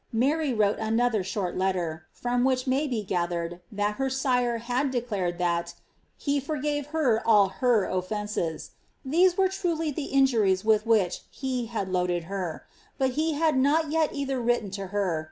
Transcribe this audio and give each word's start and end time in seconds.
Mary 0.11 0.51
wrole' 0.51 0.73
another 0.79 1.21
diori 1.21 1.55
Ipt 1.55 1.75
ier, 1.75 2.07
from 2.11 2.43
which 2.43 2.65
may 2.65 2.87
be 2.87 3.03
gathered 3.03 3.61
ihat 3.71 3.97
her 3.97 4.09
sire 4.09 4.57
had 4.57 4.91
declareil 4.91 5.37
lliiii" 5.37 5.75
he 6.25 6.41
forgftve 6.41 6.87
her 6.87 7.21
all 7.23 7.51
htr 7.59 7.87
offeiifea;" 7.87 8.71
ihese 9.07 9.37
were 9.37 9.47
truly 9.47 9.91
the 9.91 10.05
injuries 10.05 10.63
wlih 10.63 10.87
which 10.87 11.21
he 11.29 11.67
had 11.67 11.87
looilcd 11.87 12.23
her; 12.23 12.65
but 12.97 13.11
he 13.11 13.33
had 13.33 13.55
not 13.55 13.91
yei 13.91 14.09
either 14.11 14.41
written 14.41 14.71
to 14.71 14.87
her. 14.87 15.19